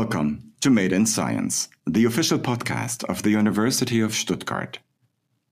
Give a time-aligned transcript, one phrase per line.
[0.00, 4.78] Welcome to Made in Science, the official podcast of the University of Stuttgart.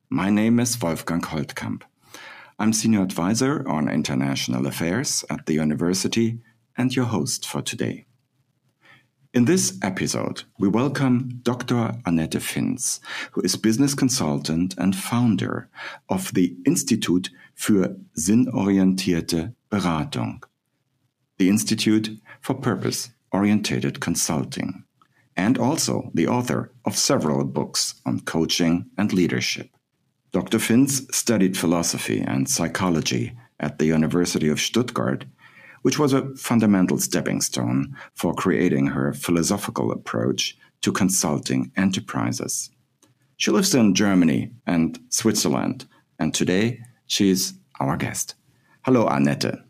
[0.08, 1.82] My name is Wolfgang Holtkamp.
[2.58, 6.38] I'm Senior Advisor on International Affairs at the university
[6.78, 8.06] and your host for today.
[9.34, 12.00] In this episode, we welcome Dr.
[12.06, 13.00] Anette Fintz,
[13.32, 15.68] who is business consultant and founder
[16.08, 20.42] of the Institut für Sinnorientierte Beratung,
[21.36, 24.84] the Institute for Purpose Orientated Consulting,
[25.36, 29.70] and also the author of several books on coaching and leadership.
[30.32, 30.58] Dr.
[30.58, 35.24] Fintz studied philosophy and psychology at the University of Stuttgart
[35.82, 42.70] which was a fundamental stepping stone for creating her philosophical approach to consulting enterprises.
[43.36, 45.86] She lives in Germany and Switzerland,
[46.18, 48.34] and today she's our guest.
[48.82, 49.60] Hello, Anette.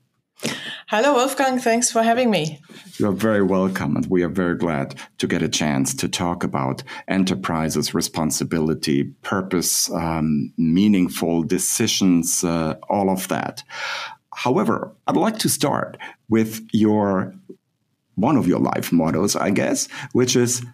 [0.90, 1.58] Hello, Wolfgang.
[1.58, 2.62] Thanks for having me.
[2.96, 6.82] You're very welcome, and we are very glad to get a chance to talk about
[7.08, 13.62] enterprises' responsibility, purpose, um, meaningful decisions, uh, all of that.
[14.34, 15.98] However, I'd like to start
[16.30, 17.34] with your
[18.14, 20.64] one of your life mottos, I guess, which is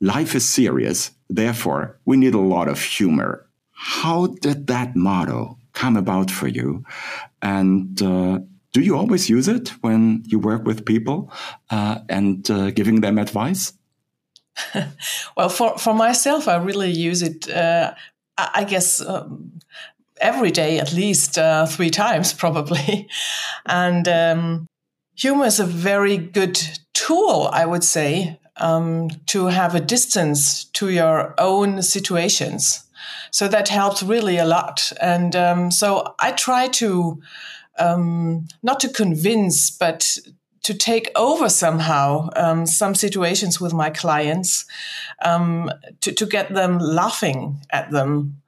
[0.00, 3.46] life is serious, therefore we need a lot of humor.
[3.70, 6.84] How did that motto come about for you?
[7.40, 8.40] And uh,
[8.72, 11.32] do you always use it when you work with people
[11.70, 13.72] uh, and uh, giving them advice?
[15.36, 17.94] well, for, for myself, I really use it, uh,
[18.36, 19.60] I guess, um,
[20.20, 23.08] every day at least uh, three times probably.
[23.66, 24.66] And um,
[25.16, 26.60] humor is a very good
[26.92, 32.84] tool i would say um, to have a distance to your own situations.
[33.30, 34.92] So that helps really a lot.
[35.00, 37.22] And um, so i try to
[37.80, 40.18] um, not to convince but
[40.62, 44.66] to take over somehow um, some situations with my clients
[45.24, 45.70] um,
[46.00, 48.40] to, to get them laughing at them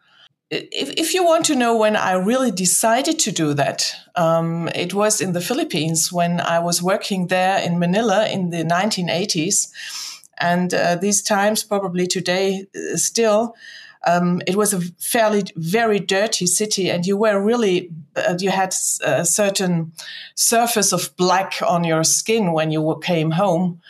[0.53, 4.93] if, if you want to know when I really decided to do that, um, it
[4.93, 9.71] was in the Philippines when I was working there in Manila in the 1980s.
[10.39, 13.55] And uh, these times, probably today uh, still,
[14.05, 18.75] um, it was a fairly very dirty city, and you were really uh, you had
[19.03, 19.93] a certain
[20.35, 23.81] surface of black on your skin when you came home,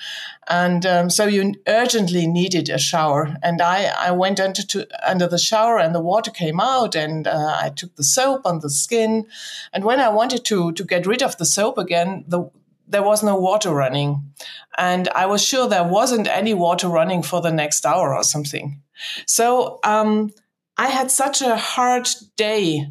[0.49, 3.37] and um, so you urgently needed a shower.
[3.43, 7.27] And I I went under to, under the shower, and the water came out, and
[7.27, 9.27] uh, I took the soap on the skin,
[9.73, 12.51] and when I wanted to to get rid of the soap again, the
[12.87, 14.33] there was no water running.
[14.79, 18.83] And I was sure there wasn't any water running for the next hour or something.
[19.27, 20.31] So um,
[20.77, 22.87] I had such a hard day.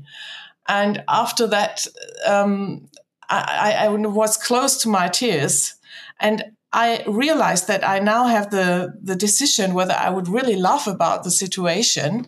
[0.68, 1.85] And after that,
[2.25, 2.90] um,
[3.29, 5.75] I, I, was close to my tears.
[6.19, 10.88] And I realized that I now have the, the decision whether I would really laugh
[10.88, 12.28] about the situation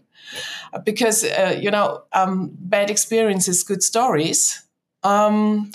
[0.86, 4.64] because, uh, you know, um, bad experiences, good stories.
[5.04, 5.72] Um,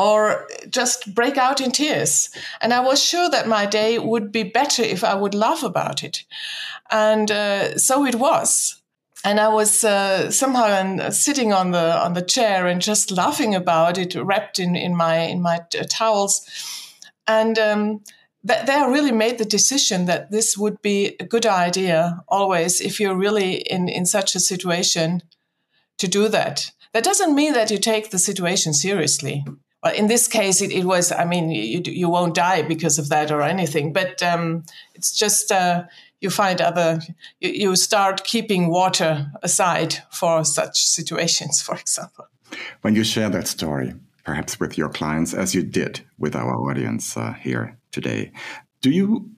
[0.00, 2.30] or just break out in tears.
[2.62, 6.02] And I was sure that my day would be better if I would laugh about
[6.02, 6.24] it.
[6.90, 8.80] And uh, so it was.
[9.24, 13.54] And I was uh, somehow uh, sitting on the on the chair and just laughing
[13.54, 16.46] about it, wrapped in, in my in my t- towels.
[17.26, 18.00] And um,
[18.48, 22.98] th- there, really made the decision that this would be a good idea always if
[22.98, 25.20] you're really in in such a situation
[25.98, 26.72] to do that.
[26.92, 29.44] That doesn't mean that you take the situation seriously
[29.88, 33.30] in this case, it, it, was, I mean, you, you won't die because of that
[33.30, 34.64] or anything, but um,
[34.94, 35.84] it's just uh,
[36.20, 37.00] you find other,
[37.40, 42.26] you, you start keeping water aside for such situations, for example.
[42.82, 47.16] When you share that story, perhaps with your clients, as you did with our audience
[47.16, 48.32] uh, here today,
[48.82, 49.30] do you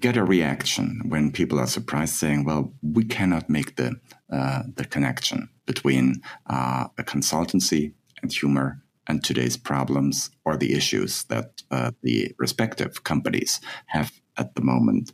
[0.00, 3.94] get a reaction when people are surprised saying, well, we cannot make the,
[4.32, 11.24] uh, the connection between uh, a consultancy and humor and today's problems or the issues
[11.24, 15.12] that uh, the respective companies have at the moment.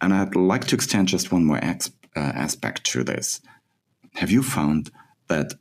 [0.00, 3.40] And I'd like to extend just one more ex- uh, aspect to this.
[4.14, 4.90] Have you found
[5.28, 5.54] that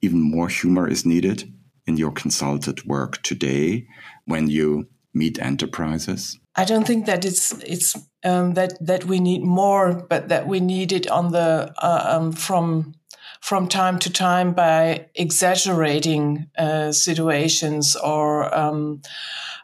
[0.00, 1.52] even more humor is needed
[1.86, 3.86] in your consulted work today
[4.26, 6.38] when you meet enterprises?
[6.54, 10.60] I don't think that it's it's um, that that we need more, but that we
[10.60, 12.94] need it on the uh, um, from
[13.40, 19.02] from time to time by exaggerating uh, situations or um,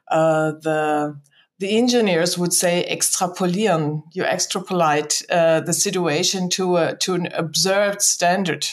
[0.09, 1.21] uh, the
[1.61, 4.03] the engineers would say extrapolieren.
[4.13, 8.67] You extrapolate uh, the situation to a, to an observed standard,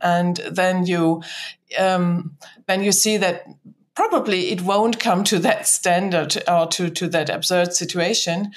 [0.00, 1.22] and then you
[1.78, 3.44] um, then you see that
[3.94, 8.52] probably it won't come to that standard or to, to that absurd situation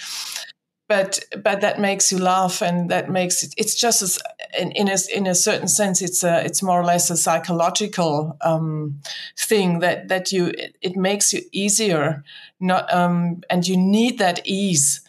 [0.92, 4.20] but but that makes you laugh and that makes it it's just as,
[4.60, 8.36] in, in a in a certain sense it's a it's more or less a psychological
[8.42, 9.00] um,
[9.38, 10.52] thing that that you
[10.82, 12.26] it, makes you easier
[12.60, 15.00] not um, and you need that ease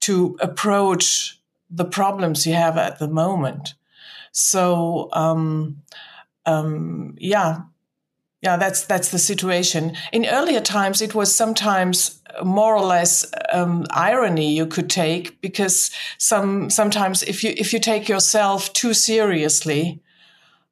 [0.00, 1.38] to approach
[1.70, 3.74] the problems you have at the moment.
[4.32, 5.82] So um,
[6.44, 7.60] um, yeah.
[8.42, 9.92] Yeah that's that's the situation.
[10.12, 15.90] In earlier times it was sometimes more or less um, irony you could take because
[16.18, 20.00] some sometimes if you if you take yourself too seriously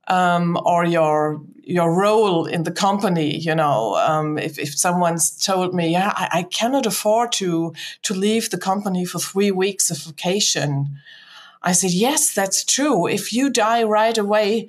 [0.08, 5.74] um, or your your role in the company you know um, if, if someone's told
[5.74, 9.98] me yeah I, I, cannot afford to to leave the company for three weeks of
[9.98, 10.98] vacation
[11.62, 13.06] I said yes that's true.
[13.06, 14.68] If you die right away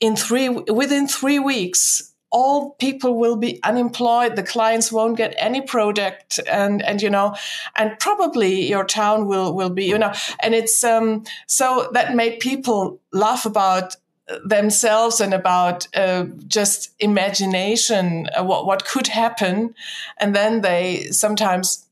[0.00, 5.60] in three within three weeks all people will be unemployed the clients won't get any
[5.60, 7.34] product and and you know
[7.76, 12.40] and probably your town will will be you know and it's um so that made
[12.40, 13.96] people laugh about
[14.44, 19.74] themselves and about uh, just imagination uh, what what could happen.
[20.18, 21.86] And then they sometimes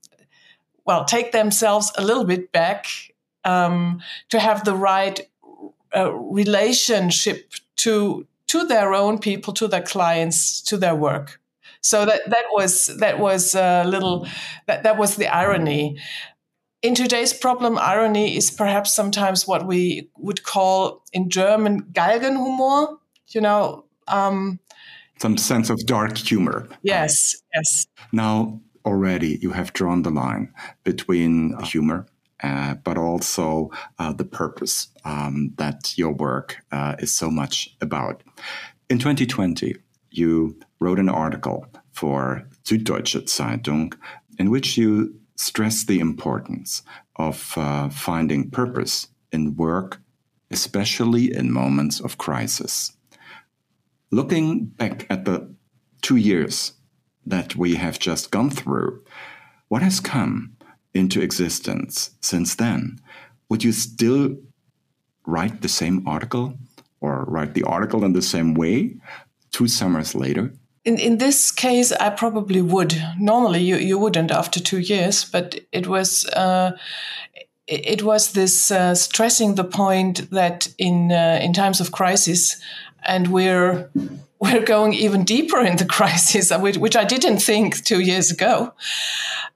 [0.85, 2.87] well take themselves a little bit back
[3.45, 5.21] um, to have the right
[5.95, 11.41] uh, relationship to to their own people, to their clients, to their work.
[11.83, 14.27] So that that was that was a little
[14.67, 15.99] that that was the irony.
[16.83, 22.99] In today's problem, irony is perhaps sometimes what we would call in German Galgenhumor.
[23.29, 24.59] You know, um,
[25.19, 26.69] some sense of dark humor.
[26.83, 27.87] Yes, yes.
[28.13, 30.53] Now already you have drawn the line
[30.85, 32.07] between humor
[32.43, 38.23] uh, but also uh, the purpose um, that your work uh, is so much about.
[38.89, 39.77] In 2020,
[40.11, 43.95] you wrote an article for Süddeutsche Zeitung
[44.39, 46.83] in which you stress the importance
[47.17, 50.01] of uh, finding purpose in work,
[50.51, 52.93] especially in moments of crisis.
[54.11, 55.55] Looking back at the
[56.03, 56.73] two years
[57.27, 59.05] that we have just gone through,
[59.69, 60.57] what has come
[60.95, 63.01] into existence since then,
[63.49, 64.37] would you still
[65.27, 66.55] write the same article
[67.01, 68.97] or write the article in the same way
[69.53, 70.53] two summers later?
[70.85, 72.95] In, in this case, I probably would.
[73.19, 76.73] Normally, you, you wouldn't after two years, but it was uh,
[77.67, 82.57] it was this uh, stressing the point that in uh, in times of crisis,
[83.05, 83.91] and we're
[84.41, 88.73] we're going even deeper in the crisis, which, which I didn't think two years ago.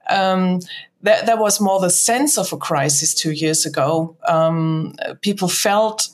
[0.09, 0.59] Um,
[1.05, 4.17] there, there was more the sense of a crisis two years ago.
[4.27, 6.09] Um, people felt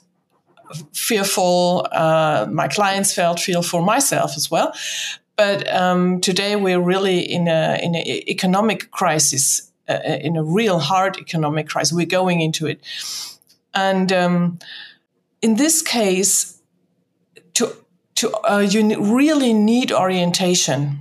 [0.93, 1.87] fearful.
[1.91, 3.81] Uh, my clients felt fearful.
[3.81, 4.73] Myself as well.
[5.37, 10.79] But um, today we're really in a in an economic crisis, uh, in a real
[10.79, 11.93] hard economic crisis.
[11.93, 12.81] We're going into it,
[13.73, 14.59] and um,
[15.41, 16.61] in this case,
[17.53, 17.73] to
[18.15, 20.99] to uh, you really need orientation.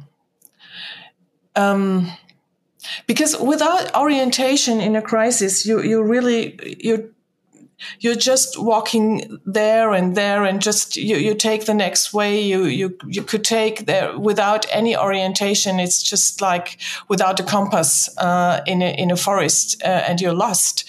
[1.56, 2.12] Um,
[3.06, 7.14] because without orientation in a crisis you you really you
[7.98, 12.40] you're just walking there and there and just you, you take the next way.
[12.40, 18.08] You you you could take there without any orientation it's just like without a compass
[18.18, 20.84] uh, in a in a forest uh, and you're lost.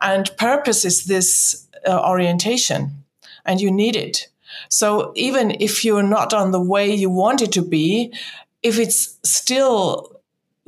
[0.00, 3.04] And purpose is this uh, orientation
[3.44, 4.28] and you need it.
[4.68, 8.12] So even if you're not on the way you want it to be
[8.62, 10.17] if it's still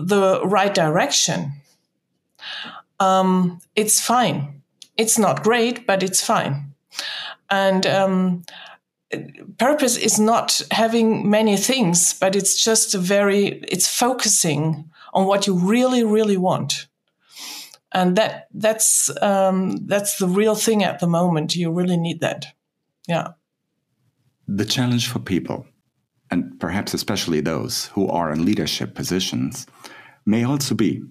[0.06, 1.52] the right direction,
[2.98, 4.62] um, it's fine.
[4.96, 6.74] It's not great, but it's fine.
[7.48, 8.42] And um,
[9.58, 15.46] purpose is not having many things, but it's just a very, it's focusing on what
[15.46, 16.86] you really, really want.
[17.92, 21.56] And that that's um, that's the real thing at the moment.
[21.56, 22.46] You really need that.
[23.08, 23.32] Yeah.
[24.46, 25.66] The challenge for people
[26.30, 29.66] and perhaps especially those who are in leadership positions,
[30.26, 31.02] may also be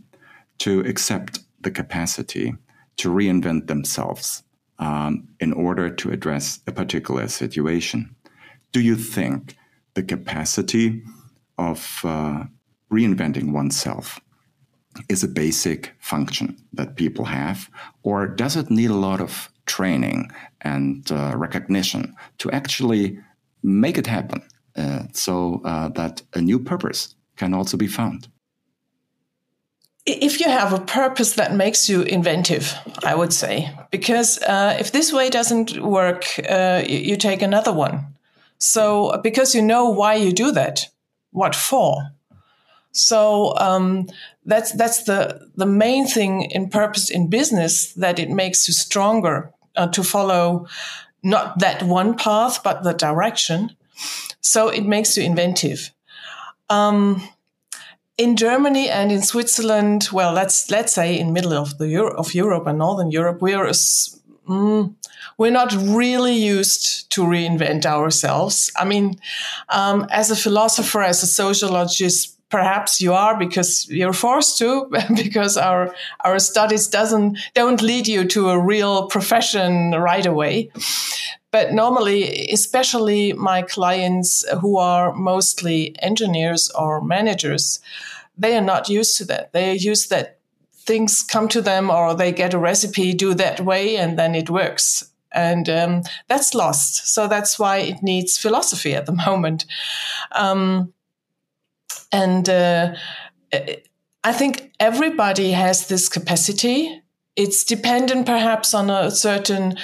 [0.59, 2.55] to accept the capacity
[2.97, 4.43] to reinvent themselves
[4.79, 8.15] um, in order to address a particular situation.
[8.71, 9.55] Do you think
[9.93, 11.03] the capacity
[11.57, 12.43] of uh,
[12.91, 14.19] reinventing oneself
[15.07, 17.69] is a basic function that people have,
[18.03, 23.19] or does it need a lot of training and uh, recognition to actually
[23.61, 24.41] make it happen?
[24.79, 28.27] uh, so uh, that a new purpose can also be found.
[30.05, 34.91] If you have a purpose that makes you inventive, I would say, because uh, if
[34.91, 38.15] this way doesn't work, uh, you, take another one.
[38.57, 40.87] So, because you know why you do that,
[41.31, 42.11] What for?
[42.91, 44.07] So um,
[44.45, 49.51] that's that's the the main thing in purpose in business that it makes you stronger
[49.75, 50.67] uh, to follow
[51.21, 53.75] not that one path but the direction.
[54.41, 55.91] So it makes you inventive.
[56.69, 57.21] Um,
[58.19, 62.35] in Germany and in Switzerland, well, let's let's say in middle of the Euro- of
[62.35, 63.65] Europe and Northern Europe, we're
[64.47, 64.93] mm,
[65.37, 68.71] we're not really used to reinvent ourselves.
[68.75, 69.15] I mean,
[69.69, 75.55] um, as a philosopher, as a sociologist, perhaps you are because you're forced to because
[75.55, 75.95] our
[76.25, 80.69] our studies doesn't don't lead you to a real profession right away
[81.51, 87.79] but normally especially my clients who are mostly engineers or managers
[88.39, 89.51] they are not used to that.
[89.51, 90.39] They are used that
[90.73, 94.49] things come to them or they get a recipe do that way and then it
[94.49, 95.11] works.
[95.31, 97.13] And um, that's lost.
[97.13, 99.65] So that's why it needs philosophy at the moment.
[100.31, 100.93] Um,
[102.11, 102.95] and uh,
[104.23, 107.03] I think everybody has this capacity.
[107.39, 109.77] It's dependent perhaps on a certain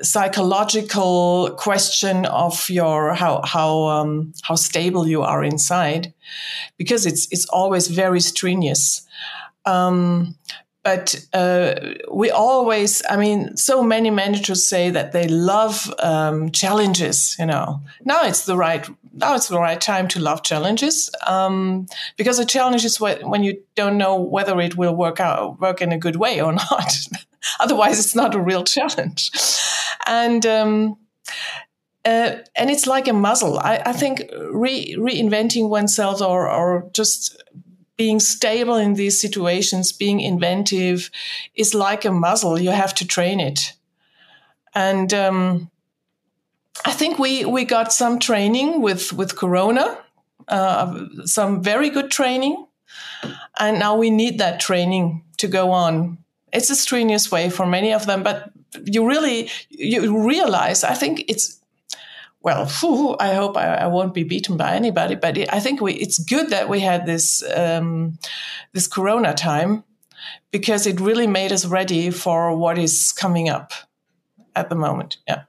[0.00, 6.14] psychological question of your how how um, how stable you are inside,
[6.78, 9.06] because it's it's always very strenuous.
[9.66, 10.36] Um,
[10.82, 11.74] but uh,
[12.10, 17.80] we always i mean so many managers say that they love um, challenges you know.
[18.04, 21.86] Now it's the right now it's the right time to love challenges um,
[22.16, 25.92] because a challenge is when you don't know whether it will work out work in
[25.92, 27.08] a good way or not.
[27.60, 29.30] Otherwise it's not a real challenge.
[30.06, 30.96] And um,
[32.04, 33.58] uh, and it's like a muscle.
[33.58, 37.40] I, I think re- reinventing oneself or, or just
[37.96, 41.10] being stable in these situations, being inventive
[41.54, 42.58] is like a muscle.
[42.58, 43.74] You have to train it.
[44.74, 45.70] And um,
[46.84, 49.98] I think we, we got some training with, with Corona,
[50.48, 52.66] uh, some very good training.
[53.58, 56.18] And now we need that training to go on.
[56.52, 58.52] It's a strenuous way for many of them, but
[58.84, 61.60] you really you realize I think it's
[62.42, 65.94] well, whew, I hope I, I, won't be beaten by anybody, but I think we,
[65.94, 68.18] it's good that we had this um,
[68.72, 69.84] this Corona time
[70.50, 73.72] because it really made us ready for what is coming up
[74.56, 75.18] at the moment.
[75.28, 75.42] Yeah.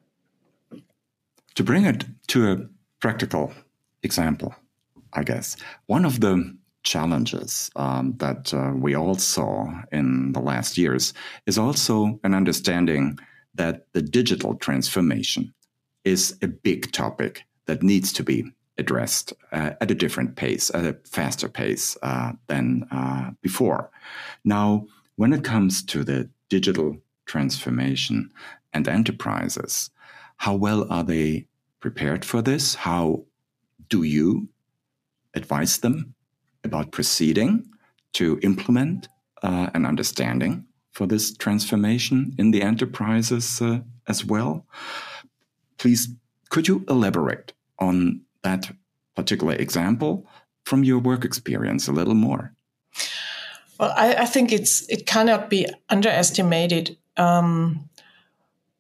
[1.56, 2.58] To bring it to a
[3.00, 3.54] practical
[4.04, 4.56] example,
[5.14, 5.58] I guess
[5.88, 11.14] one of the challenges um, that uh, we all saw in the last years
[11.46, 13.18] is also an understanding
[13.56, 15.54] that the digital transformation
[16.04, 18.46] is a big topic that needs to be
[18.78, 23.90] addressed uh, at a different pace, at a faster pace uh, than uh, before.
[24.44, 28.32] Now, when it comes to the digital transformation
[28.74, 29.92] and enterprises,
[30.38, 31.48] how well are they
[31.80, 32.76] prepared for this?
[32.76, 33.24] How
[33.90, 34.50] do you
[35.34, 36.16] advise them
[36.64, 37.68] about proceeding
[38.14, 39.08] to implement
[39.44, 44.66] uh, an understanding for this transformation in the enterprises uh, as well?
[45.84, 46.08] Please,
[46.50, 48.72] could you elaborate on that
[49.18, 50.26] particular example
[50.66, 52.54] from your work experience a little more?
[53.78, 57.90] Well, I, I think it's it cannot be underestimated um,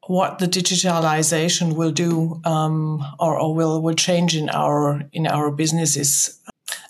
[0.07, 5.51] what the digitalization will do um, or, or, will will change in our in our
[5.51, 6.39] businesses,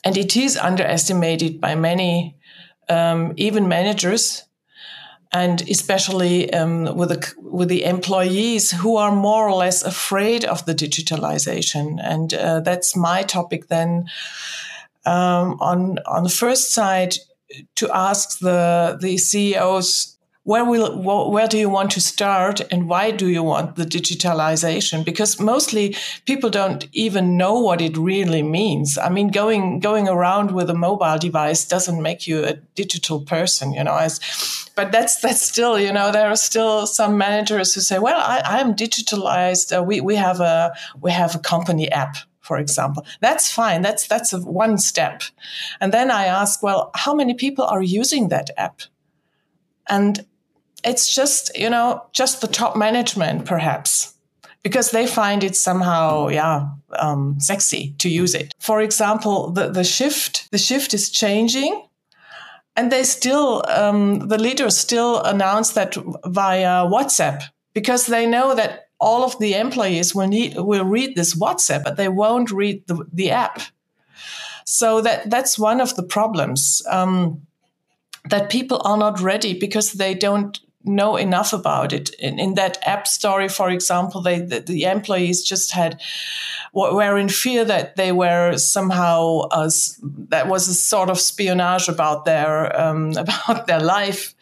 [0.04, 2.38] and it is underestimated by many,
[2.88, 4.44] um, even managers
[5.34, 10.66] and especially um, with the with the employees who are more or less afraid of
[10.66, 13.68] the digitalization, and uh, that's my topic.
[13.68, 14.06] Then
[15.06, 17.16] um, on on the first side,
[17.76, 20.14] to ask the the CEOs
[20.44, 25.04] where will where do you want to start and why do you want the digitalization
[25.06, 30.52] because mostly people don't even know what it really means i mean going going around
[30.52, 34.20] with a mobile device doesn't make you a digital person you know as
[34.76, 38.60] but that's that's still you know there are still some managers who say well i
[38.60, 39.78] am digitalized.
[39.78, 43.06] Uh, we we have a we have a company app for example.
[43.22, 43.82] That's fine.
[43.82, 45.24] That's that's one step.
[45.80, 48.82] And then i ask well how many people are using that app?
[49.88, 50.26] And
[50.84, 54.14] it's just, you know, just the top management, perhaps,
[54.64, 58.54] because they find it somehow, yeah, um, sexy to use it.
[58.60, 61.86] For example, the, the shift, the shift is changing.
[62.76, 68.88] And they still, um, the leaders still announce that via WhatsApp because they know that
[69.00, 73.06] all of the employees will need will read this WhatsApp, but they won't read the,
[73.12, 73.62] the app.
[74.66, 77.46] So that that's one of the problems um,
[78.30, 82.10] that people are not ready because they don't know enough about it.
[82.16, 86.02] In, in that app story, for example, they the, the, employees just had
[86.74, 89.70] were in fear that they were somehow uh,
[90.30, 94.36] that was a sort of espionage about their um, about their life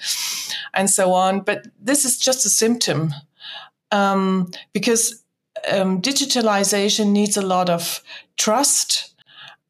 [0.74, 1.42] and so on.
[1.42, 3.14] But this is just a symptom
[3.92, 5.24] um, because
[5.72, 8.04] um, digitalization needs a lot of
[8.38, 9.14] trust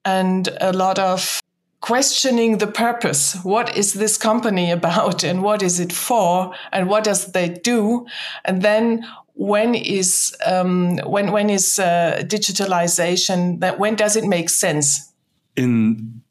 [0.06, 1.41] and a lot of
[1.82, 3.36] questioning the purpose.
[3.44, 8.06] What is this company about and what is it for and what does they do?
[8.46, 14.50] And then when is um, when when is uh, digitalization that when does it make
[14.50, 15.12] sense
[15.56, 16.22] in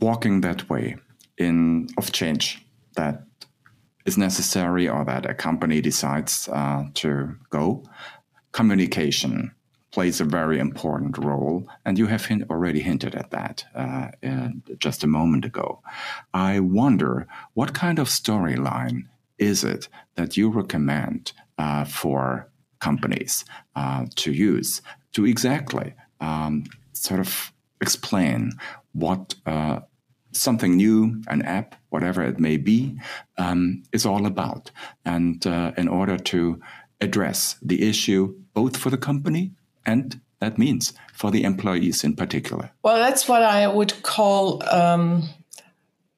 [0.00, 0.96] walking that way
[1.36, 2.64] in of change
[2.96, 3.24] that
[4.06, 7.84] is necessary or that a company decides uh, to go
[8.52, 9.52] communication
[9.98, 14.06] plays a very important role, and you have hint- already hinted at that uh,
[14.78, 15.82] just a moment ago.
[16.32, 24.06] I wonder what kind of storyline is it that you recommend uh, for companies uh,
[24.14, 24.82] to use
[25.14, 26.62] to exactly um,
[26.92, 28.52] sort of explain
[28.92, 29.80] what uh,
[30.30, 32.96] something new, an app, whatever it may be,
[33.36, 34.70] um, is all about,
[35.04, 36.60] and uh, in order to
[37.00, 39.50] address the issue both for the company
[39.84, 42.70] and that means for the employees in particular?
[42.82, 45.28] Well, that's what I would call um,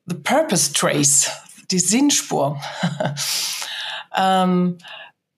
[0.07, 1.29] the purpose trace,
[1.69, 2.59] the Sinnspur.
[4.13, 4.79] um,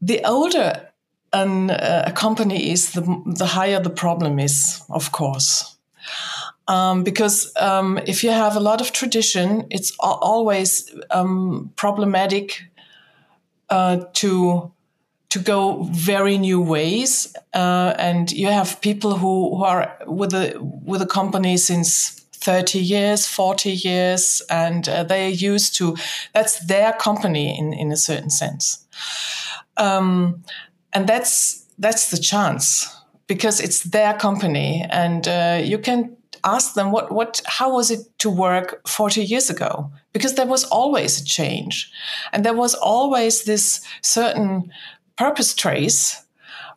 [0.01, 0.89] the older
[1.33, 5.77] an, uh, a company is, the, the higher the problem is, of course.
[6.69, 12.65] Um, because um, if you have a lot of tradition, it's always um, problematic
[13.69, 14.73] uh, to
[15.33, 17.35] to go very new ways.
[17.55, 22.79] Uh, and you have people who, who are with the with the company since 30
[22.79, 25.97] years, 40 years, and uh, they are used to
[26.35, 28.85] that's their company in, in a certain sense.
[29.79, 30.45] Um,
[30.93, 32.95] and that's that's the chance
[33.27, 36.15] because it's their company, and uh, you can
[36.45, 40.65] ask them what what how was it to work 40 years ago because there was
[40.65, 41.91] always a change
[42.33, 44.71] and there was always this certain
[45.17, 46.25] purpose trace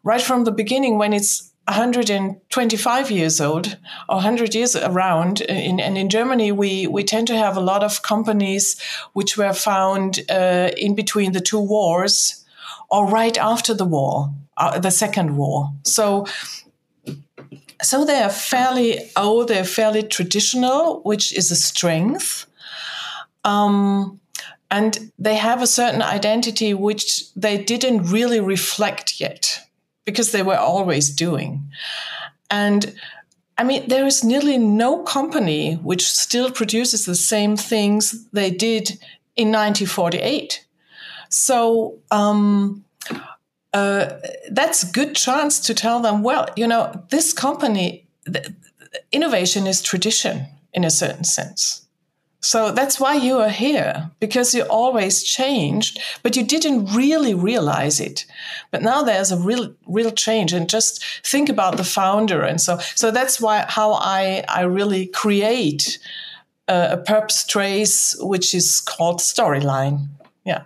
[0.03, 5.41] right from the beginning when it's 125 years old or 100 years around.
[5.41, 8.79] In, and in Germany, we, we tend to have a lot of companies
[9.13, 12.45] which were found uh, in between the two wars
[12.91, 15.73] or right after the war, uh, the second war.
[15.83, 16.27] So,
[17.81, 22.45] so they are fairly old, they're fairly traditional, which is a strength.
[23.43, 24.19] Um,
[24.71, 29.59] and they have a certain identity which they didn't really reflect yet
[30.05, 31.69] because they were always doing.
[32.49, 32.95] And
[33.57, 38.89] I mean, there is nearly no company which still produces the same things they did
[39.35, 40.65] in 1948.
[41.29, 42.83] So um,
[43.73, 44.09] uh,
[44.51, 48.05] that's a good chance to tell them, well, you know, this company,
[49.11, 51.84] innovation is tradition in a certain sense.
[52.45, 57.99] So that's why you are here, because you always changed, but you didn't really realize
[57.99, 58.27] it.
[58.69, 60.53] But now there's a real, real change.
[60.53, 62.43] And just think about the founder.
[62.43, 65.97] And so, so that's why, how I, I really create
[66.67, 70.09] a, a purpose trace, which is called storyline.
[70.45, 70.65] Yeah.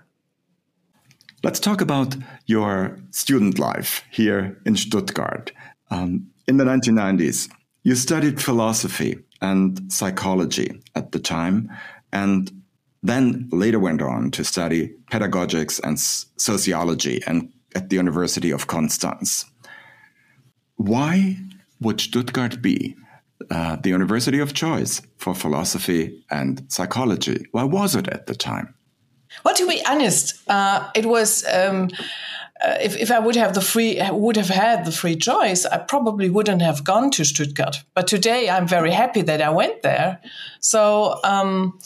[1.46, 2.14] Let's talk about
[2.46, 5.54] your student life here in Stuttgart.
[5.92, 7.50] Um, in the 1990s,
[7.84, 11.70] you studied philosophy and psychology at the time,
[12.12, 12.52] and
[13.02, 19.46] then later went on to study pedagogics and sociology and at the University of Konstanz.
[20.76, 21.38] Why
[21.80, 22.96] would Stuttgart be
[23.52, 27.46] uh, the university of choice for philosophy and psychology?
[27.52, 28.74] Why was it at the time?
[29.44, 31.90] Well, to be honest, uh, it was um,
[32.66, 35.78] uh, if, if I would have the free would have had the free choice, I
[35.78, 37.84] probably wouldn't have gone to Stuttgart.
[37.94, 40.20] But today, I'm very happy that I went there.
[40.60, 41.20] So.
[41.24, 41.80] Um,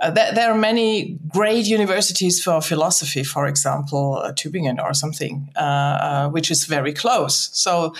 [0.00, 5.50] uh, there, there, are many great universities for philosophy, for example, uh, Tübingen or something,
[5.56, 7.50] uh, uh, which is very close.
[7.52, 7.94] So,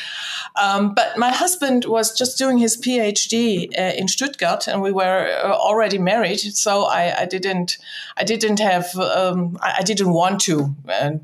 [0.55, 5.29] um, but my husband was just doing his PhD uh, in Stuttgart, and we were
[5.45, 6.39] already married.
[6.39, 7.79] So I, I didn't,
[8.17, 10.77] I didn't have, um, I, I, didn't want to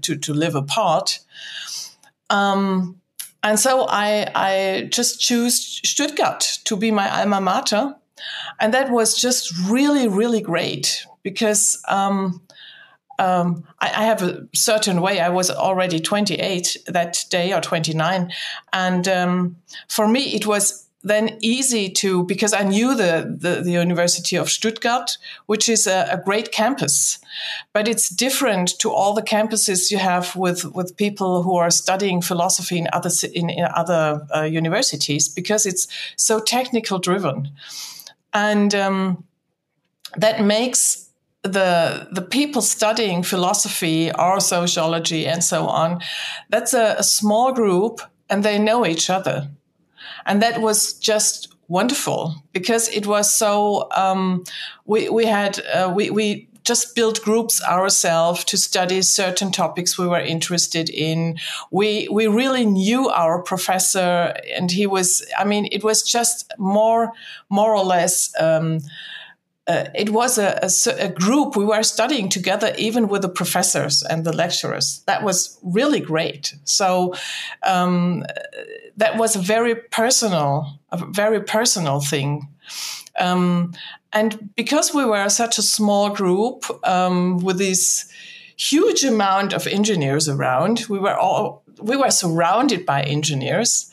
[0.02, 1.20] to to live apart.
[2.30, 3.00] Um,
[3.44, 7.94] and so I, I just chose Stuttgart to be my alma mater
[8.60, 12.40] and that was just really, really great because um,
[13.18, 15.20] um, I, I, have a certain way.
[15.20, 18.32] I was already 28 that day or 29.
[18.72, 19.56] And um,
[19.88, 24.48] for me, it was then easy to because I knew the, the, the University of
[24.48, 27.18] Stuttgart, which is a, a, great campus,
[27.74, 32.22] but it's different to all the campuses you have with with people who are studying
[32.22, 37.50] philosophy in other in, in other uh, universities because it's so technical driven,
[38.34, 39.24] and um,
[40.16, 41.10] that makes
[41.42, 46.00] the the people studying philosophy or sociology and so on
[46.48, 49.48] that's a, a small group and they know each other.
[50.26, 54.44] And that was just wonderful because it was so um,
[54.86, 60.08] we, we had uh, we, we just built groups ourselves to study certain topics we
[60.08, 61.38] were interested in.
[61.70, 65.24] We we really knew our professor, and he was.
[65.38, 67.12] I mean, it was just more
[67.50, 68.32] more or less.
[68.40, 68.80] Um,
[69.66, 74.02] uh, it was a, a, a, group we were studying together, even with the professors
[74.02, 75.02] and the lecturers.
[75.06, 76.54] That was really great.
[76.64, 77.14] So
[77.62, 78.24] um,
[78.98, 82.46] that was a very personal, a very personal thing.
[83.18, 83.72] Um,
[84.12, 88.10] and because we were such a small group um, with this
[88.56, 93.90] huge amount of engineers around, we were all we were surrounded by engineers.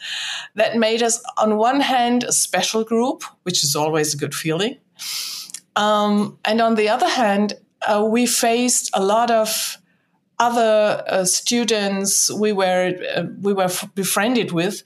[0.56, 4.78] That made us, on one hand, a special group, which is always a good feeling.
[5.76, 7.54] Um, and on the other hand,
[7.88, 9.78] uh, we faced a lot of
[10.38, 14.84] other uh, students we were uh, we were befriended with,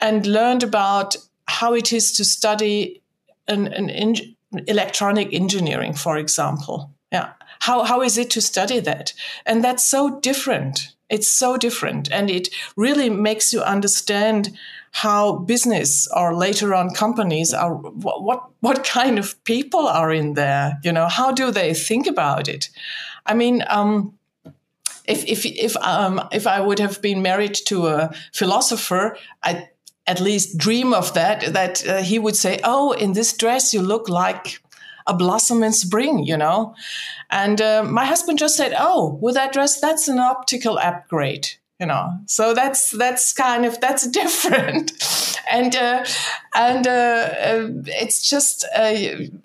[0.00, 1.16] and learned about
[1.46, 3.02] how it is to study
[3.48, 6.90] an, an in- electronic engineering, for example.
[7.12, 9.12] Yeah, how how is it to study that?
[9.44, 10.92] And that's so different.
[11.08, 14.56] It's so different, and it really makes you understand
[14.96, 20.32] how business or later on companies are what, what what kind of people are in
[20.34, 22.70] there you know how do they think about it
[23.26, 24.14] i mean um,
[25.04, 29.68] if if if um, if i would have been married to a philosopher i
[30.06, 33.82] at least dream of that that uh, he would say oh in this dress you
[33.82, 34.60] look like
[35.06, 36.74] a blossom in spring you know?
[37.30, 41.48] And uh, my husband just said oh with that dress that's an optical upgrade
[41.80, 42.18] you know?
[42.26, 44.92] So that's that's kind of that's different
[45.48, 46.04] and uh,
[46.54, 48.94] and uh, uh, it's just uh,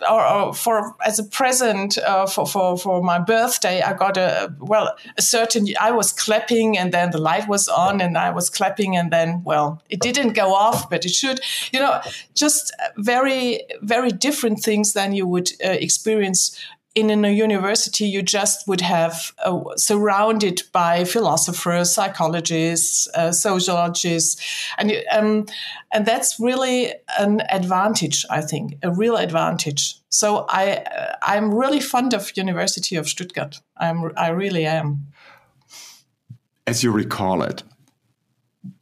[0.10, 4.54] or, or, for as a present uh, for, for for my birthday i got a
[4.60, 8.50] well a certain i was clapping and then the light was on and i was
[8.50, 11.40] clapping and then well it didn't go off but it should.
[11.72, 12.02] You know
[12.34, 16.58] just very very different things than you would experience
[16.94, 24.42] in a university, you just would have uh, surrounded by philosophers, psychologists, uh, sociologists,
[24.78, 25.46] and um,
[25.94, 29.96] and that's really an advantage, I think, a real advantage.
[30.10, 33.62] So I uh, I'm really fond of University of Stuttgart.
[33.78, 35.08] I'm I really am.
[36.68, 37.64] As you recall it,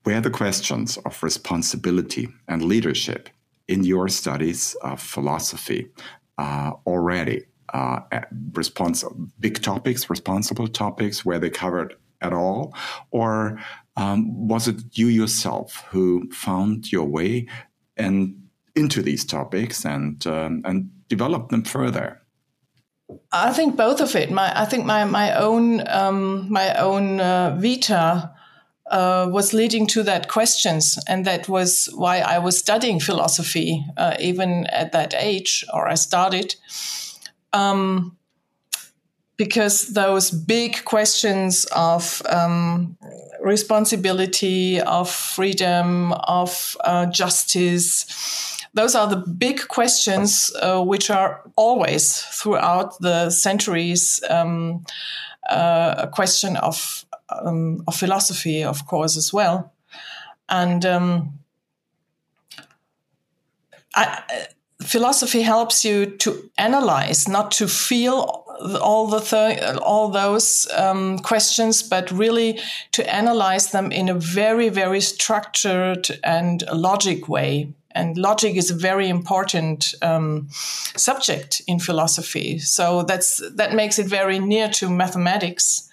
[0.03, 3.29] were the questions of responsibility and leadership
[3.67, 5.89] in your studies of philosophy
[6.39, 8.01] uh, already uh,
[9.39, 12.73] big topics, responsible topics, where they covered at all,
[13.11, 13.59] or
[13.95, 17.47] um, was it you yourself who found your way
[17.97, 18.35] and
[18.75, 22.21] into these topics and um, and developed them further?
[23.31, 24.31] I think both of it.
[24.31, 28.33] My I think my my own um, my own uh, vita.
[28.91, 34.15] Uh, was leading to that questions, and that was why I was studying philosophy uh,
[34.19, 36.55] even at that age, or I started
[37.53, 38.17] um,
[39.37, 42.97] because those big questions of um,
[43.41, 52.19] responsibility, of freedom, of uh, justice, those are the big questions uh, which are always
[52.21, 54.83] throughout the centuries um,
[55.49, 59.73] uh, a question of, um, of philosophy, of course, as well.
[60.49, 61.39] And um,
[63.95, 64.47] I,
[64.81, 68.45] philosophy helps you to analyze, not to feel
[68.81, 72.59] all the th- all those um, questions, but really
[72.91, 77.73] to analyze them in a very very structured and logic way.
[77.91, 80.47] And logic is a very important um,
[80.95, 82.59] subject in philosophy.
[82.59, 85.88] So that's that makes it very near to mathematics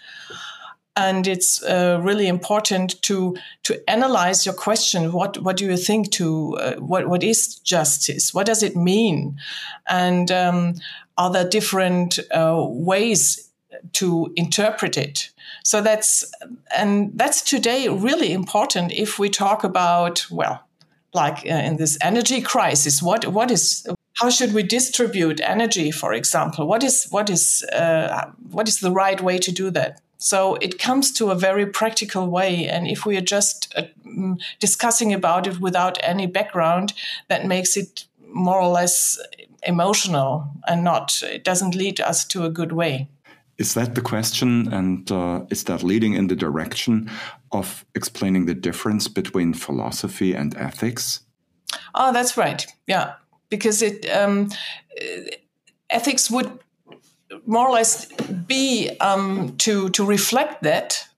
[0.97, 5.13] and it's uh, really important to to analyze your question.
[5.13, 8.33] What what do you think to uh, what what is justice?
[8.33, 9.39] What does it mean?
[9.87, 10.75] And um,
[11.19, 13.51] are there different uh, ways
[13.93, 15.31] to interpret it?
[15.65, 16.25] So that's
[16.77, 20.63] and that's today really important if we talk about well
[21.13, 26.13] like uh, in this energy crisis what what is how should we distribute energy, for
[26.13, 26.67] example?
[26.67, 30.01] What is what is uh, what is the right way to do that?
[30.19, 34.41] So it comes to a very practical way, and if we are just uh, mm,
[34.59, 36.95] discussing about it without any background,
[37.29, 39.19] that makes it more or less
[39.63, 43.09] emotional and not it doesn't lead us to a good way.
[43.59, 47.11] Is that the question, and uh, is that leading in the direction
[47.53, 51.21] of explaining the difference between philosophy and ethics?
[51.95, 52.67] Oh, that's right.
[52.87, 53.15] Yeah,
[53.49, 54.51] because it um,
[55.91, 56.59] ethics would
[57.45, 58.07] more or less
[58.47, 61.09] be um, to to reflect that,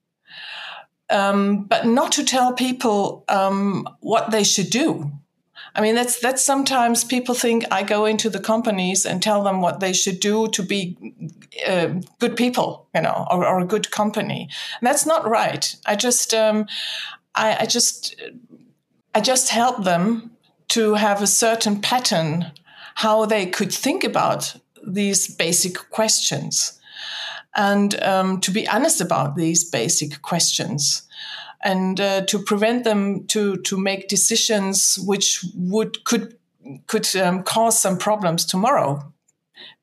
[1.10, 5.10] um, but not to tell people um, what they should do.
[5.74, 9.60] I mean, that's that's sometimes people think I go into the companies and tell them
[9.60, 10.96] what they should do to be
[11.66, 11.88] uh,
[12.18, 14.48] good people, you know, or, or, a good company.
[14.80, 15.76] And that's not right.
[15.86, 16.66] I just um,
[17.34, 18.20] I, I just
[19.14, 20.32] I just help them
[20.68, 22.52] to have a certain pattern
[22.96, 26.78] how they could think about these basic questions.
[27.54, 31.02] And um, to be honest about these basic questions
[31.62, 36.36] and uh, to prevent them to to make decisions which would could
[36.86, 39.12] could um, cause some problems tomorrow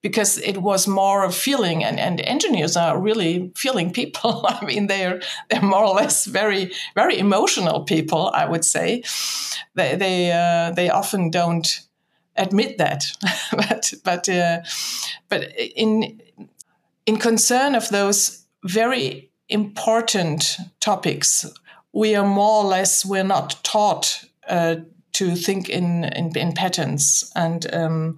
[0.02, 4.46] because it was more a feeling and, and engineers are really feeling people.
[4.48, 9.04] I mean they're they're more or less very very emotional people i would say.
[9.76, 11.82] They they uh, they often don't
[12.36, 13.06] admit that.
[13.52, 14.62] But but uh,
[15.30, 15.42] but
[15.76, 16.22] in
[17.06, 21.46] in concern of those very important topics
[21.96, 24.76] we are more or less we're not taught uh,
[25.16, 28.18] to think in, in, in patterns and um,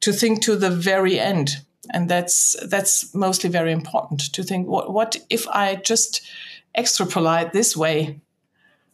[0.00, 1.62] to think to the very end.
[1.90, 6.22] And that's that's mostly very important to think what what if i just
[6.78, 8.20] extrapolate this way?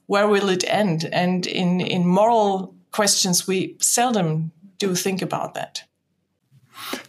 [0.06, 1.04] Where will it end?
[1.12, 5.84] And in in moral questions we seldom do think about that.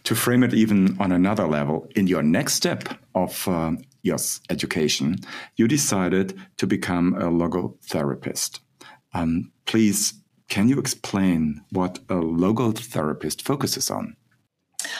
[0.04, 3.72] To frame it even on another level in your next step of uh,
[4.02, 5.16] Yes, education,
[5.56, 8.60] you decided to become a logotherapist.
[9.12, 10.14] Um, please,
[10.50, 14.16] can you explain what a logotherapist focuses on?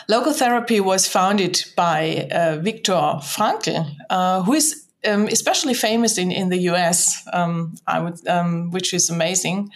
[0.08, 6.50] Logotherapy was founded by uh, Viktor Frankl, uh, who is um, especially famous in, in
[6.50, 9.70] the US, um, I would, um, which is amazing,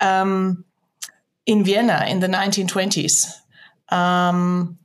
[0.00, 0.64] um,
[1.44, 3.26] in Vienna in the 1920s.
[3.92, 4.78] Um,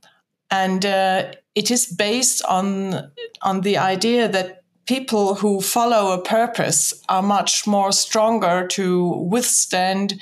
[0.50, 3.10] and uh, it is based on
[3.42, 10.20] on the idea that people who follow a purpose are much more stronger to withstand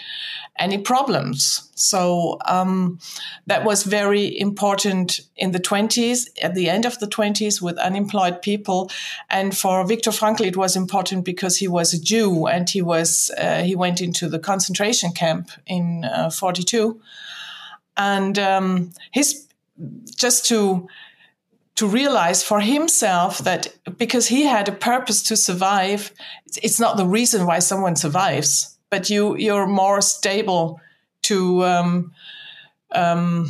[0.58, 1.70] any problems.
[1.74, 2.98] So um,
[3.46, 8.42] that was very important in the 20s, at the end of the 20s, with unemployed
[8.42, 8.90] people.
[9.30, 13.30] And for Viktor Frankl, it was important because he was a Jew and he was
[13.38, 17.00] uh, he went into the concentration camp in uh, 42,
[17.96, 19.46] and um, his
[20.14, 20.86] just to
[21.80, 26.12] to realize for himself that because he had a purpose to survive,
[26.62, 30.78] it's not the reason why someone survives, but you you're more stable
[31.22, 32.12] to um,
[32.94, 33.48] um,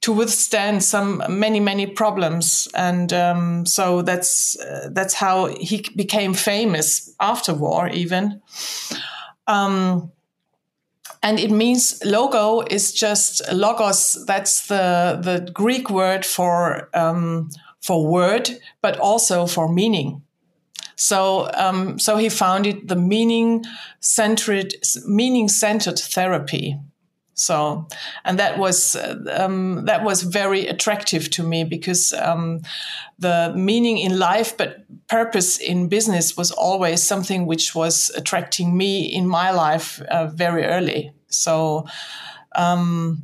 [0.00, 6.32] to withstand some many many problems, and um, so that's uh, that's how he became
[6.32, 8.40] famous after war even.
[9.46, 10.12] Um,
[11.22, 14.24] and it means logo is just logos.
[14.26, 17.50] That's the the Greek word for um,
[17.80, 18.50] for word,
[18.80, 20.22] but also for meaning.
[20.96, 23.64] So um, so he founded the meaning
[24.00, 24.74] centered
[25.06, 26.78] meaning centered therapy.
[27.38, 27.86] So,
[28.24, 28.96] and that was
[29.30, 32.62] um, that was very attractive to me because um,
[33.18, 39.04] the meaning in life, but purpose in business was always something which was attracting me
[39.04, 41.12] in my life uh, very early.
[41.28, 41.86] So.
[42.56, 43.22] Um,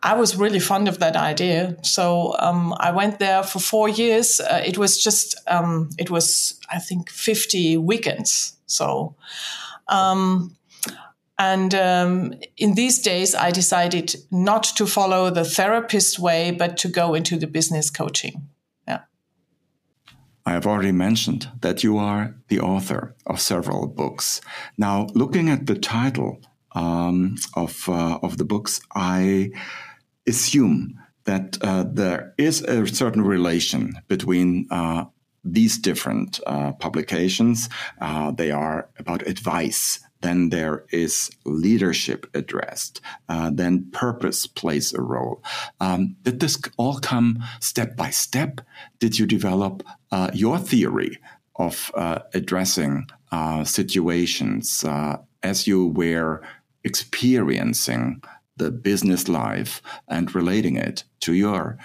[0.00, 1.76] I was really fond of that idea.
[1.82, 4.38] So um, I went there for four years.
[4.38, 8.56] Uh, it was just, um, it was, I think, 50 weekends.
[8.66, 9.16] So,
[9.88, 10.56] um,
[11.38, 16.88] and um, in these days, I decided not to follow the therapist way, but to
[16.88, 18.48] go into the business coaching.
[18.88, 19.02] Yeah.
[20.44, 24.40] I have already mentioned that you are the author of several books.
[24.76, 26.40] Now, looking at the title
[26.74, 29.50] um, of uh, of the books, I
[30.26, 35.04] assume that uh, there is a certain relation between uh,
[35.44, 37.68] these different uh, publications.
[38.00, 43.00] Uh, they are about advice then there is leadership addressed.
[43.28, 45.42] Uh, then purpose plays a role.
[45.80, 48.60] Um, did this all come step by step?
[48.98, 51.18] Did you develop uh, your theory
[51.56, 56.42] of uh, addressing uh, situations uh, as you were
[56.84, 58.22] experiencing
[58.56, 61.78] the business life and relating it to your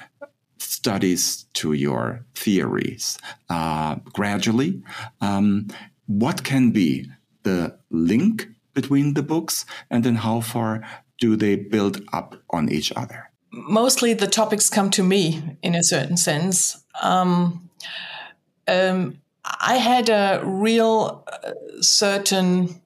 [0.58, 3.18] studies, to your theories
[3.50, 4.82] uh, gradually.
[5.22, 5.68] Um,
[6.08, 7.10] what can be
[7.44, 10.82] the link between the books and then how far
[11.20, 13.30] do they build up on each other?
[13.52, 16.84] Mostly the topics come to me in a certain sense.
[17.02, 17.70] Um,
[18.68, 21.52] um, I had a real uh,
[21.82, 22.82] certain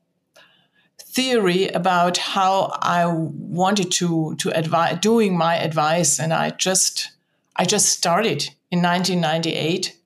[1.00, 7.12] theory about how I wanted to to advise doing my advice, and I just
[7.56, 9.98] I just started in 1998,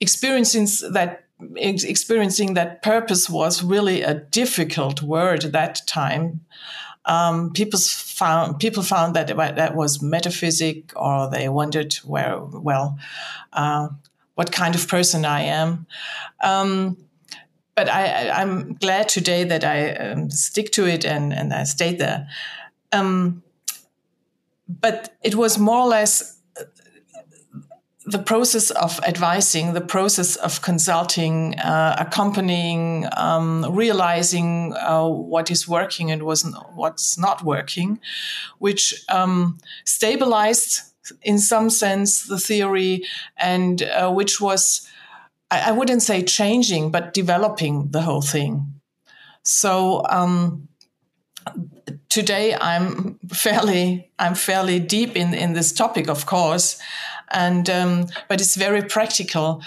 [0.00, 1.23] experiencing that
[1.56, 6.40] experiencing that purpose was really a difficult word at that time.
[7.06, 12.98] Um, people found people found that that was metaphysic, or they wondered where well.
[13.52, 13.88] Uh,
[14.34, 15.86] what kind of person I am.
[16.42, 16.96] Um,
[17.74, 21.98] but I, am glad today that I um, stick to it and, and I stayed
[21.98, 22.28] there.
[22.92, 23.42] Um,
[24.68, 26.33] but it was more or less
[28.06, 35.66] the process of advising, the process of consulting, uh, accompanying, um, realizing uh, what is
[35.66, 37.98] working and what's not working,
[38.58, 40.82] which um, stabilized
[41.22, 43.04] in some sense the theory
[43.36, 44.86] and uh, which was
[45.50, 48.80] I, I, wouldn't say changing but developing the whole thing.
[49.42, 50.68] So um,
[52.14, 56.78] today i'm fairly i'm fairly deep in in this topic of course
[57.30, 59.62] and um, but it's very practical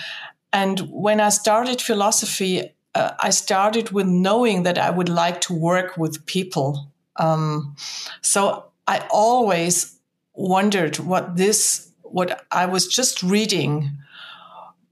[0.53, 5.53] and when i started philosophy uh, i started with knowing that i would like to
[5.53, 7.75] work with people um,
[8.21, 9.97] so i always
[10.37, 13.97] wondered what this, what I was just reading,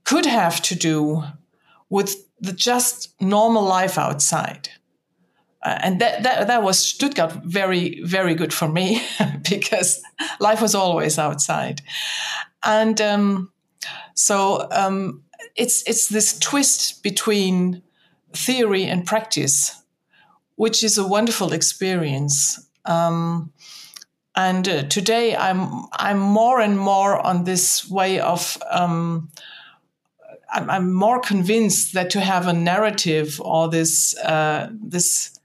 [0.04, 1.22] could have to do
[1.88, 4.68] with the just normal life outside.
[5.66, 9.02] Uh, and that, that, that was Stuttgart very, very good for me
[9.50, 10.00] because
[10.38, 11.82] life was always outside.
[12.62, 13.50] And um,
[14.14, 15.24] so um,
[15.56, 17.82] it's, it's this twist between
[18.32, 19.82] theory and practice,
[20.54, 22.64] which is a wonderful experience.
[22.84, 23.52] Um,
[24.36, 29.30] and uh, today I'm I'm more and more on this way of um,
[30.52, 35.35] I'm, I'm, more convinced that to have a narrative or this uh, this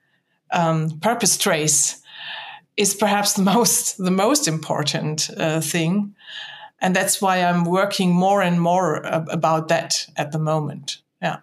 [0.51, 2.01] um, purpose trace
[2.77, 6.15] is perhaps the most the most important uh, thing,
[6.79, 8.97] and that's why I'm working more and more
[9.31, 10.97] about that at the moment.
[11.21, 11.37] Yeah.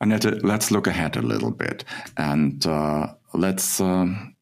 [0.00, 1.84] Anette, let's look ahead a little bit
[2.16, 3.80] and uh, let's.
[3.80, 4.32] Um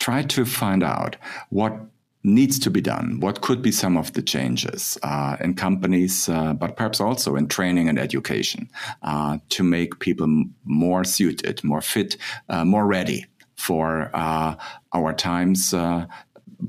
[0.00, 1.16] try to find out
[1.50, 1.78] what
[2.22, 3.20] needs to be done?
[3.20, 7.48] What could be some of the changes uh, in companies, uh, but perhaps also in
[7.48, 8.68] training and education
[9.02, 12.16] uh, to make people more suited, more fit,
[12.48, 14.54] uh, more ready for uh,
[14.92, 16.06] our times, uh,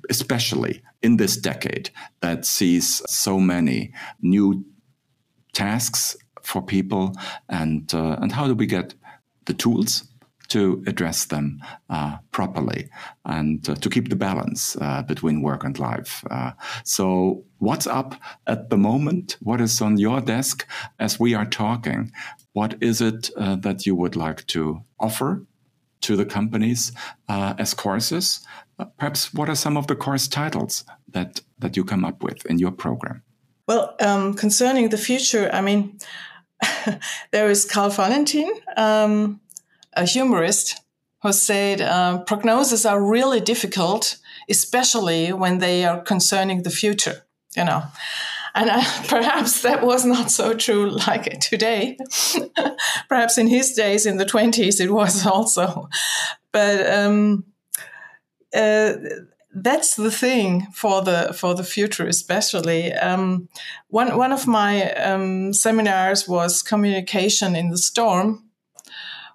[0.10, 1.90] especially in this decade
[2.22, 4.64] that sees so many new
[5.54, 7.14] tasks for people,
[7.50, 8.94] and and how do we get
[9.46, 10.11] the tools
[10.52, 12.90] to address them uh, properly
[13.24, 16.26] and uh, to keep the balance uh, between work and life.
[16.30, 16.52] Uh,
[16.84, 18.16] so, what's up
[18.48, 19.38] at the moment?
[19.42, 20.68] What is on your desk
[21.00, 22.12] as we are talking?
[22.54, 25.46] What is it uh, that you would like to offer
[26.02, 26.92] to the companies
[27.30, 28.46] uh, as courses?
[28.98, 32.58] perhaps what are some of the course titles that, that you come up with in
[32.58, 33.22] your program?
[33.68, 36.00] Well, um, concerning the future, I mean,
[37.32, 39.40] there is Karl Valentin, um,
[39.93, 40.82] a humorist
[41.21, 44.17] who said uh, prognoses are really difficult,
[44.49, 47.23] especially when they are concerning the future.
[47.56, 47.84] You know,
[48.56, 51.97] and uh, perhaps that was not so true like today.
[53.10, 55.89] perhaps in his days in the twenties it was also,
[56.51, 57.45] but um,
[58.56, 58.93] uh,
[59.54, 62.93] that's the thing for the for the future, especially.
[62.93, 63.49] Um,
[63.89, 68.51] one one of my um, seminars was communication in the storm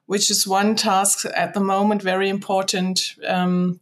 [0.07, 3.81] which is one task at the moment very important um,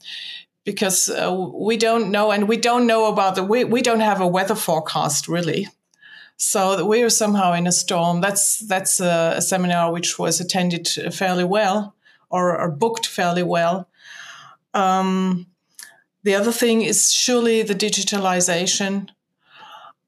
[0.65, 4.21] because uh, we don't know and we don't know about the we, we don't have
[4.21, 5.69] a weather forecast really.
[6.37, 8.21] So we are somehow in a storm.
[8.21, 11.95] That's that's a, a seminar which was attended fairly well
[12.29, 13.89] or, or booked fairly well.
[14.73, 15.47] Um,
[16.25, 19.11] the other thing is surely the digitalization.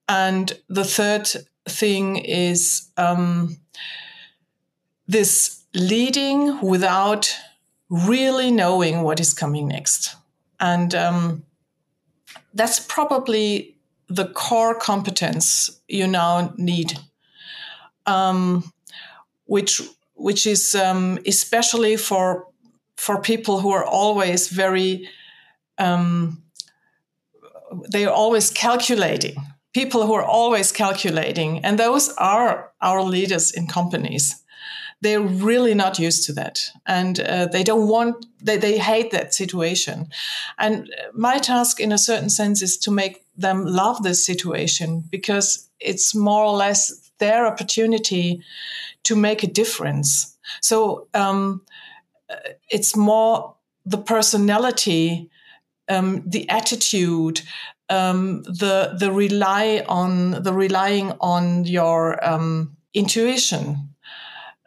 [0.08, 1.28] And the third
[1.68, 3.58] thing is um,
[5.06, 7.32] this leading without
[7.90, 10.16] really knowing what is coming next.
[10.58, 11.44] And um,
[12.54, 13.76] that's probably
[14.08, 16.98] the core competence you now need,
[18.06, 18.72] um,
[19.44, 19.82] which
[20.14, 22.48] which is um, especially for
[22.96, 25.08] for people who are always very
[25.78, 26.42] um,
[27.92, 29.36] they are always calculating.
[29.74, 34.42] People who are always calculating, and those are our leaders in companies.
[35.06, 38.26] They're really not used to that, and uh, they don't want.
[38.42, 40.08] They they hate that situation.
[40.58, 45.68] And my task, in a certain sense, is to make them love this situation because
[45.78, 48.42] it's more or less their opportunity
[49.04, 50.36] to make a difference.
[50.60, 51.62] So um,
[52.68, 53.54] it's more
[53.84, 55.30] the personality,
[55.88, 57.42] um, the attitude,
[57.88, 63.94] um, the the rely on the relying on your um, intuition.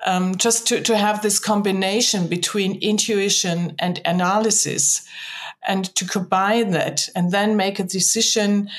[0.05, 5.05] Um, just to, to have this combination between intuition and analysis
[5.67, 8.69] and to combine that and then make a decision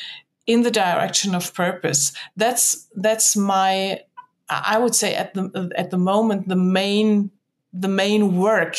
[0.46, 4.00] in the direction of purpose that's that's my
[4.48, 7.30] i would say at the at the moment the main
[7.74, 8.76] the main work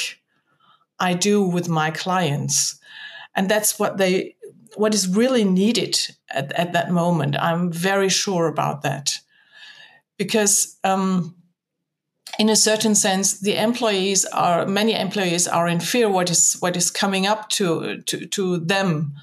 [1.01, 2.79] I do with my clients.
[3.35, 4.35] And that's what they
[4.75, 7.35] what is really needed at, at that moment.
[7.37, 9.17] I'm very sure about that.
[10.17, 11.35] Because um,
[12.39, 16.77] in a certain sense, the employees are many employees are in fear what is what
[16.77, 19.13] is coming up to to, to them.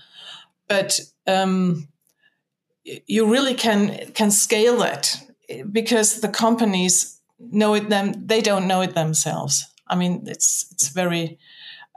[0.69, 1.89] But um,
[3.07, 5.21] you really can can scale that
[5.73, 9.67] because the companies know it them they don't know it themselves.
[9.87, 11.39] I mean, it's it's very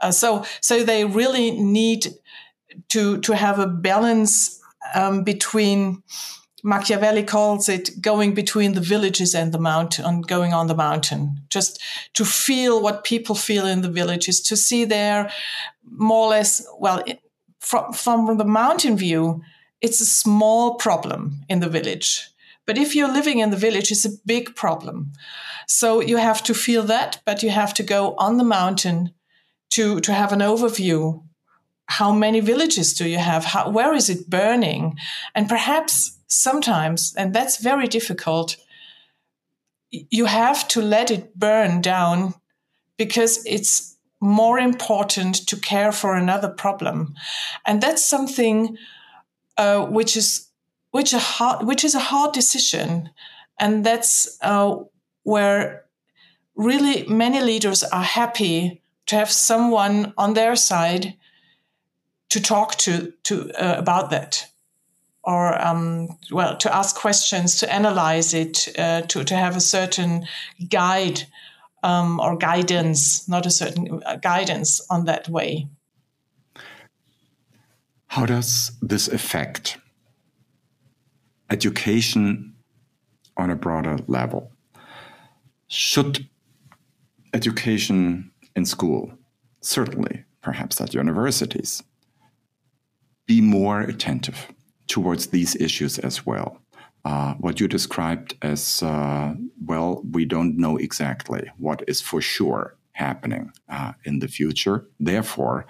[0.00, 2.06] uh, so so they really need
[2.88, 4.60] to to have a balance
[4.94, 6.02] um, between.
[6.62, 11.38] Machiavelli calls it going between the villages and the mountain, and going on the mountain,
[11.48, 11.80] just
[12.14, 15.30] to feel what people feel in the villages, to see there
[15.84, 17.02] more or less, well,
[17.58, 19.42] from, from the mountain view,
[19.80, 22.28] it's a small problem in the village.
[22.64, 25.12] But if you're living in the village, it's a big problem.
[25.66, 29.12] So you have to feel that, but you have to go on the mountain
[29.70, 31.24] to, to have an overview.
[31.86, 33.44] How many villages do you have?
[33.46, 34.96] How, where is it burning?
[35.34, 38.56] And perhaps sometimes, and that's very difficult,
[39.90, 42.34] you have to let it burn down
[42.96, 47.14] because it's more important to care for another problem.
[47.66, 48.78] And that's something
[49.58, 50.48] uh, which is
[50.92, 53.10] which a hard, which is a hard decision,
[53.58, 54.76] and that's uh,
[55.24, 55.84] where
[56.54, 61.14] really many leaders are happy to have someone on their side
[62.28, 64.51] to talk to to uh, about that
[65.24, 70.26] or um, well to ask questions to analyze it uh, to, to have a certain
[70.68, 71.22] guide
[71.82, 75.68] um, or guidance not a certain uh, guidance on that way.
[78.08, 79.78] How does this affect
[81.50, 82.54] education
[83.36, 84.52] on a broader level?
[85.68, 86.28] Should
[87.32, 89.12] education in school,
[89.60, 91.82] certainly perhaps at universities,
[93.26, 94.51] be more attentive
[94.92, 96.58] towards these issues as well.
[97.04, 99.34] Uh, what you described as uh,
[99.64, 104.86] well, we don't know exactly what is for sure happening uh, in the future.
[105.00, 105.66] Therefore,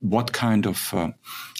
[0.00, 1.10] what kind of uh,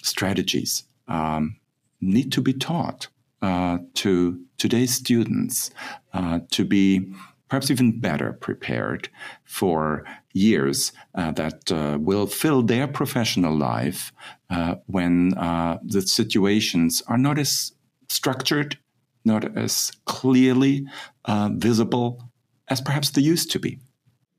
[0.02, 1.56] strategies um,
[2.02, 3.08] need to be taught
[3.42, 5.70] uh, to today's students
[6.12, 7.12] uh, to be
[7.50, 9.08] perhaps even better prepared
[9.44, 14.12] for years uh, that uh, will fill their professional life
[14.50, 17.72] uh, when uh, the situations are not as
[18.08, 18.78] structured,
[19.24, 20.86] not as clearly
[21.24, 22.30] uh, visible
[22.68, 23.80] as perhaps they used to be.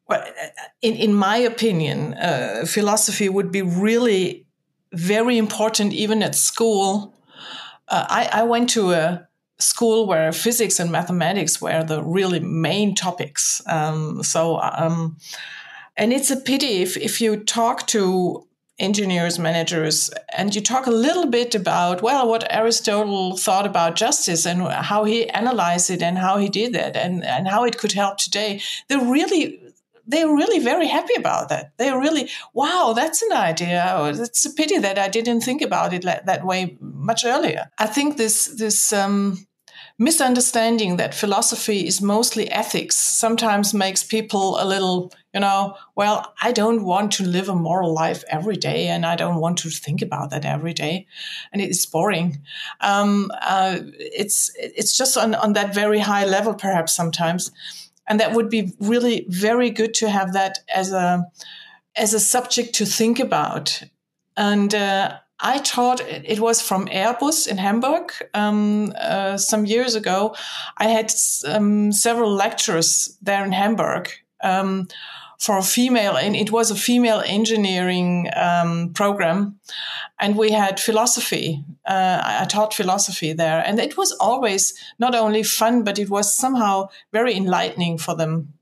[0.08, 0.26] Well,
[0.82, 4.46] in, in my opinion, uh, philosophy would be really
[4.94, 7.14] very important even at school.
[7.90, 9.28] I, I went to a
[9.62, 13.62] school where physics and mathematics were the really main topics.
[13.68, 15.18] Um, so, um,
[15.96, 18.48] and it's a pity if, if you talk to
[18.80, 24.46] engineers, managers, and you talk a little bit about, well, what Aristotle thought about justice
[24.46, 27.92] and how he analyzed it and how he did that and, and how it could
[27.92, 28.62] help today.
[28.88, 29.60] They're really
[30.08, 31.74] they're really very happy about that.
[31.78, 34.12] They're really, wow, that's an idea.
[34.14, 37.70] It's a pity that I didn't think about it that way much earlier.
[37.78, 39.46] I think this this um,
[40.02, 46.52] misunderstanding that philosophy is mostly ethics sometimes makes people a little, you know, well, I
[46.52, 50.02] don't want to live a moral life every day and I don't want to think
[50.02, 51.06] about that every day.
[51.54, 52.42] And it's boring.
[52.80, 57.52] Um, uh, it's, it's just on, on that very high level, perhaps sometimes.
[58.08, 61.28] And that would be really very good to have that as a,
[61.96, 63.84] as a subject to think about.
[64.36, 70.36] And uh, I taught it was from Airbus in Hamburg um, uh, some years ago.
[70.78, 71.12] I had
[71.48, 74.10] um, several lectures there in Hamburg
[74.44, 74.88] um,
[75.40, 79.60] for a female, and it was a female engineering um, program,
[80.20, 81.66] and we had philosophy.
[81.86, 86.36] Uh, I taught philosophy there, and it was always not only fun, but it was
[86.36, 88.54] somehow very enlightening for them.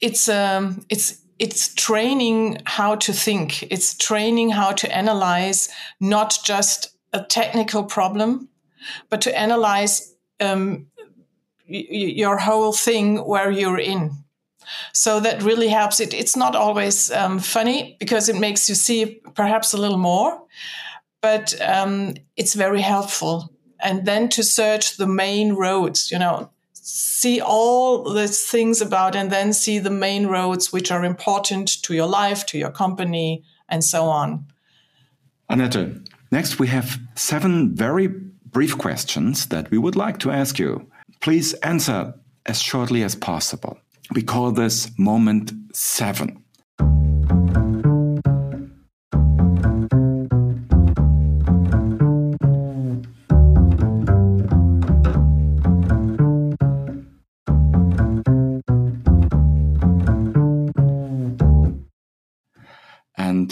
[0.00, 3.62] It's um, it's it's training how to think.
[3.70, 5.68] It's training how to analyze
[6.00, 8.48] not just a technical problem,
[9.10, 10.86] but to analyze um,
[11.68, 14.12] y- your whole thing where you're in.
[14.92, 16.00] So that really helps.
[16.00, 20.42] It it's not always um, funny because it makes you see perhaps a little more,
[21.22, 23.52] but um, it's very helpful.
[23.78, 26.50] And then to search the main roads, you know,
[26.88, 31.94] see all the things about, and then see the main roads which are important to
[31.94, 34.46] your life, to your company, and so on.
[35.50, 35.98] Anette,
[36.30, 40.88] next we have seven very brief questions that we would like to ask you.
[41.20, 42.14] Please answer
[42.46, 43.78] as shortly as possible.
[44.14, 46.44] We call this moment seven.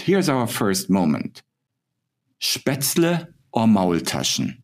[0.05, 1.43] Here's our first moment.
[2.41, 4.63] Spätzle or Maultaschen?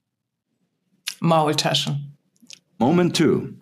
[1.22, 1.96] Maultaschen.
[2.78, 3.56] Moment two.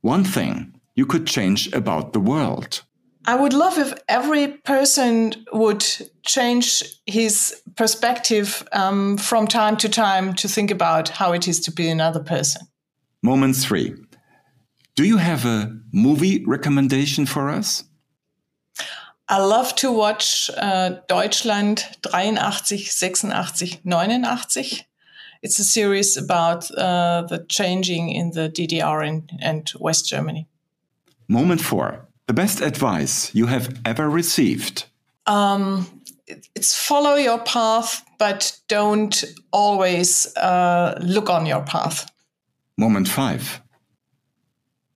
[0.00, 2.84] One thing you could change about the world.
[3.26, 5.84] I would love if every person would
[6.24, 11.72] change his perspective um, from time to time to think about how it is to
[11.72, 12.62] be another person.
[13.22, 13.94] Moment three.
[14.94, 17.84] Do you have a movie recommendation for us?
[19.30, 24.24] I love to watch uh, Deutschland 83, 86, 89.
[25.42, 30.48] It's a series about uh, the changing in the DDR and, and West Germany.
[31.28, 32.08] Moment four.
[32.26, 34.86] The best advice you have ever received.
[35.26, 36.02] Um,
[36.54, 42.10] it's follow your path, but don't always uh, look on your path.
[42.78, 43.60] Moment five.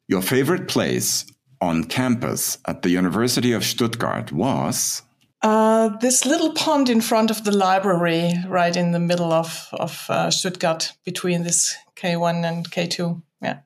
[0.08, 1.26] Your favorite place
[1.62, 5.02] on campus at the University of Stuttgart was?
[5.42, 10.06] Uh, this little pond in front of the library, right in the middle of, of
[10.10, 13.22] uh, Stuttgart, between this K1 and K2.
[13.40, 13.60] Yeah.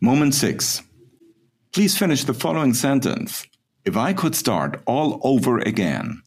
[0.00, 0.82] Moment six.
[1.72, 3.46] Please finish the following sentence.
[3.84, 6.22] If I could start all over again,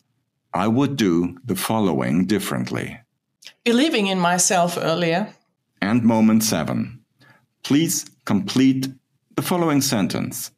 [0.54, 3.00] I would do the following differently.
[3.64, 5.34] Believing in myself earlier.
[5.82, 7.04] And moment seven.
[7.64, 8.88] Please complete
[9.36, 10.52] the following sentence.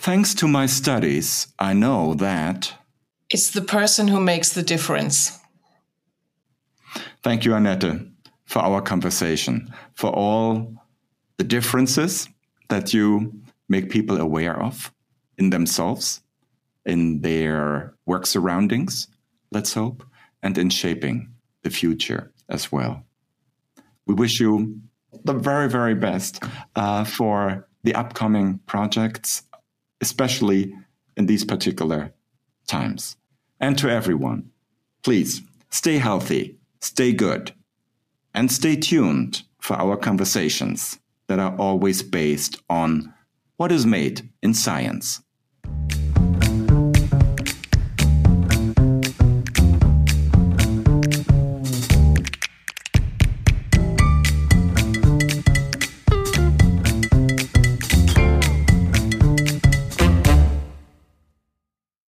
[0.00, 2.72] Thanks to my studies, I know that.
[3.28, 5.38] It's the person who makes the difference.
[7.22, 8.00] Thank you, Anette,
[8.46, 10.72] for our conversation, for all
[11.36, 12.30] the differences
[12.70, 14.90] that you make people aware of
[15.36, 16.22] in themselves,
[16.86, 19.06] in their work surroundings,
[19.52, 20.02] let's hope,
[20.42, 21.28] and in shaping
[21.62, 23.04] the future as well.
[24.06, 24.80] We wish you
[25.24, 26.42] the very, very best
[26.74, 29.42] uh, for the upcoming projects,
[30.00, 30.74] especially
[31.16, 32.12] in these particular
[32.66, 33.16] times.
[33.58, 34.50] And to everyone,
[35.02, 37.52] please stay healthy, stay good,
[38.34, 43.12] and stay tuned for our conversations that are always based on
[43.56, 45.22] what is made in science.